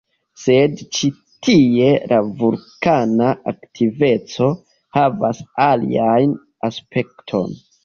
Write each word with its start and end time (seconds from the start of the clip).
Sed 0.43 0.79
ĉi 0.99 1.09
tie 1.47 1.89
la 2.13 2.19
vulkana 2.39 3.29
aktiveco 3.53 4.49
havas 4.99 5.45
alian 5.69 6.37
aspekton. 6.73 7.57